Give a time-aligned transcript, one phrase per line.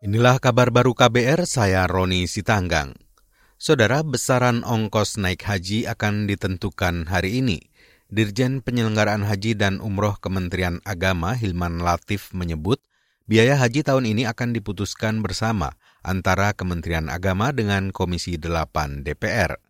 [0.00, 2.96] Inilah kabar baru KBR, saya Roni Sitanggang.
[3.60, 7.68] Saudara, besaran ongkos naik haji akan ditentukan hari ini.
[8.08, 12.80] Dirjen Penyelenggaraan Haji dan Umroh Kementerian Agama Hilman Latif menyebut,
[13.28, 19.60] biaya haji tahun ini akan diputuskan bersama antara Kementerian Agama dengan Komisi 8 DPR.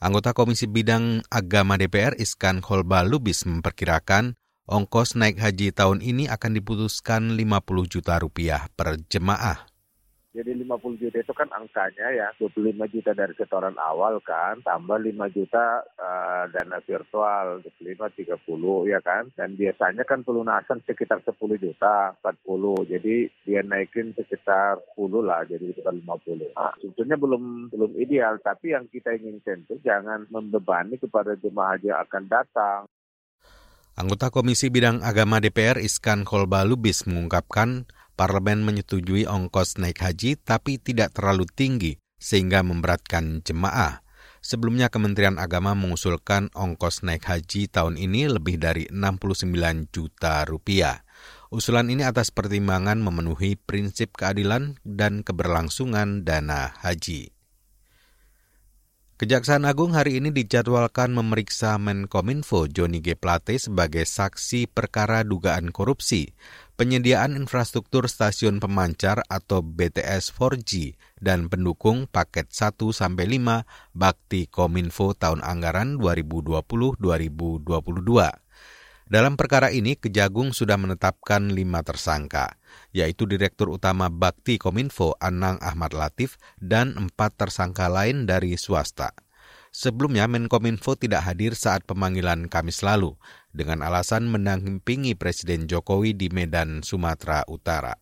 [0.00, 4.39] Anggota Komisi Bidang Agama DPR Iskan Kholba Lubis memperkirakan
[4.70, 9.66] ongkos naik haji tahun ini akan diputuskan 50 juta rupiah per jemaah.
[10.30, 15.10] Jadi 50 juta itu kan angkanya ya 25 juta dari setoran awal kan, tambah 5
[15.34, 18.38] juta uh, dana virtual, 25 30
[18.94, 19.26] ya kan.
[19.34, 22.46] Dan biasanya kan pelunasan sekitar 10 juta, 40.
[22.94, 26.54] Jadi dia naikin sekitar 10 lah, jadi sekitar 50.
[26.54, 31.90] Nah, sebetulnya belum belum ideal, tapi yang kita inginkan itu jangan membebani kepada jemaah haji
[31.90, 32.86] yang akan datang.
[34.00, 37.84] Anggota Komisi Bidang Agama DPR Iskan Kolba Lubis mengungkapkan
[38.16, 44.00] parlemen menyetujui ongkos naik haji tapi tidak terlalu tinggi sehingga memberatkan jemaah.
[44.40, 51.04] Sebelumnya Kementerian Agama mengusulkan ongkos naik haji tahun ini lebih dari 69 juta rupiah.
[51.52, 57.36] Usulan ini atas pertimbangan memenuhi prinsip keadilan dan keberlangsungan dana haji.
[59.20, 63.12] Kejaksaan Agung hari ini dijadwalkan memeriksa Menkominfo Joni G.
[63.12, 66.32] Plate sebagai saksi perkara dugaan korupsi,
[66.80, 72.96] penyediaan infrastruktur stasiun pemancar atau BTS 4G, dan pendukung paket 1-5
[73.92, 77.60] Bakti Kominfo tahun anggaran 2020-2022.
[79.10, 82.54] Dalam perkara ini, Kejagung sudah menetapkan lima tersangka,
[82.94, 89.10] yaitu Direktur Utama Bakti Kominfo Anang Ahmad Latif dan empat tersangka lain dari swasta.
[89.74, 93.18] Sebelumnya, Menkominfo tidak hadir saat pemanggilan Kamis lalu,
[93.50, 97.98] dengan alasan mendampingi Presiden Jokowi di Medan, Sumatera Utara.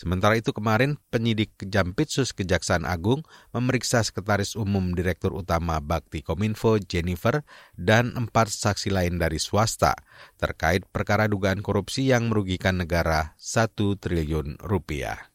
[0.00, 3.20] Sementara itu kemarin penyidik Jampitsus Kejaksaan Agung
[3.52, 7.44] memeriksa Sekretaris Umum Direktur Utama Bakti Kominfo Jennifer
[7.76, 9.92] dan empat saksi lain dari swasta
[10.40, 15.28] terkait perkara dugaan korupsi yang merugikan negara satu triliun rupiah.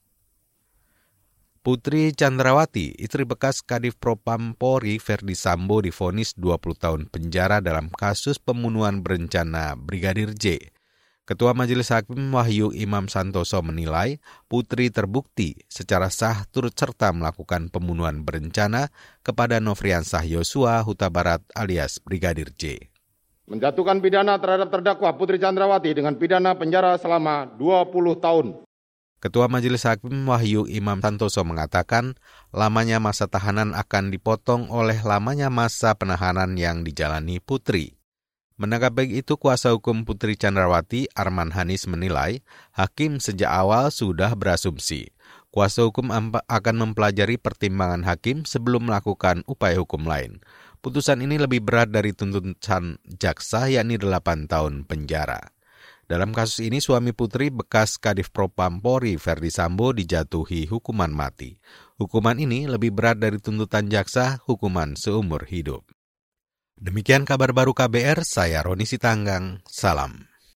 [1.62, 8.42] Putri Chandrawati, istri bekas Kadif Propam Polri Verdi Sambo difonis 20 tahun penjara dalam kasus
[8.42, 10.74] pembunuhan berencana Brigadir J.
[11.26, 18.22] Ketua Majelis Hakim Wahyu Imam Santoso menilai Putri terbukti secara sah turut serta melakukan pembunuhan
[18.22, 18.94] berencana
[19.26, 22.94] kepada Nofriansah Yosua Huta Barat alias Brigadir J.
[23.50, 28.62] Menjatuhkan pidana terhadap terdakwa Putri Chandrawati dengan pidana penjara selama 20 tahun.
[29.18, 32.14] Ketua Majelis Hakim Wahyu Imam Santoso mengatakan
[32.54, 37.95] lamanya masa tahanan akan dipotong oleh lamanya masa penahanan yang dijalani Putri.
[38.56, 42.40] Menanggapi itu, kuasa hukum Putri Chandrawati, Arman Hanis menilai,
[42.72, 45.12] hakim sejak awal sudah berasumsi.
[45.52, 46.08] Kuasa hukum
[46.48, 50.40] akan mempelajari pertimbangan hakim sebelum melakukan upaya hukum lain.
[50.80, 55.52] Putusan ini lebih berat dari tuntutan jaksa, yakni 8 tahun penjara.
[56.06, 61.58] Dalam kasus ini, suami Putri bekas Kadif Propam Polri Verdi Sambo dijatuhi hukuman mati.
[61.98, 65.95] Hukuman ini lebih berat dari tuntutan jaksa, hukuman seumur hidup.
[66.76, 70.35] Demikian kabar baru KBR, saya Roni Sitanggang, salam.